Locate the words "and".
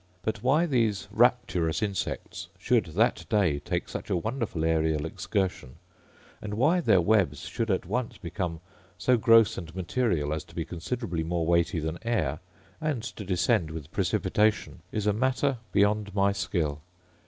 6.41-6.55, 9.59-9.75, 12.81-13.03